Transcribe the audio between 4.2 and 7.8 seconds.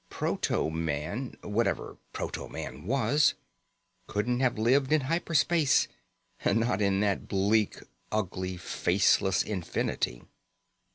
have lived in hyper space. Not in that bleak,